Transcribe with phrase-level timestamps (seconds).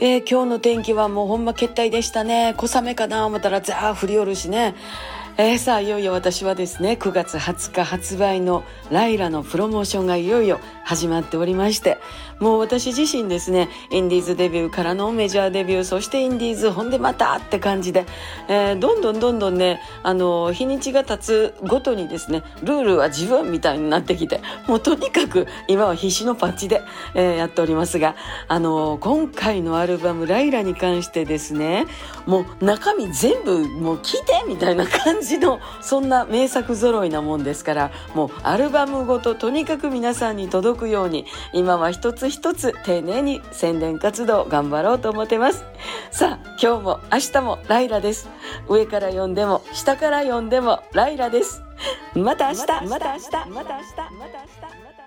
[0.00, 2.54] えー、今日の天気はもうほんま決体でしたね。
[2.56, 4.74] 小雨かな思ったらザー降りおるしね。
[5.36, 11.98] えー、さあいよいよ私はですね9月20日発売のライラのプロモーションがいよいよ始まっておりまして
[12.38, 18.06] もう私自身ですねインディーズデビューからのメジャーデビューそしてインディーズほんでまたって感じで、
[18.48, 26.80] えー、どんどんどんどんねあの日にちが経つごとにですねルールは自分みたいになってきてもうとにかく今は必死のパッチで、
[27.14, 28.14] えー、やっておりますが
[28.46, 31.86] あの今回のアルバム「ライラ」に関してですね
[32.26, 45.64] もう中身全部もう聞いてみたいな感じのそんな名作揃いなもんですからもうアルバムごととにかく皆さんに届くように今は一つ一つ丁寧に宣伝活動頑張ろうと思ってます。
[46.10, 48.28] さあ今日も明日もライラです。
[48.68, 51.62] 上から読んでも下から読んでもライラです。
[52.14, 52.60] また明日。
[52.66, 52.88] また明日。
[52.88, 53.30] また明日。
[53.50, 55.03] また明日